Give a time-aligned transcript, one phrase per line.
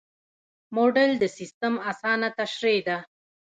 [0.75, 2.97] موډل د سیسټم اسانه تشریح ده.